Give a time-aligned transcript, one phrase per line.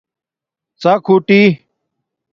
[0.81, 1.41] ڎک ہوٹی